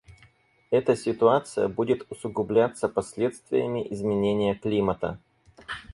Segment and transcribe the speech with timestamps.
[0.71, 5.19] Эта ситуация будет усугубляться последствиями изменения климата.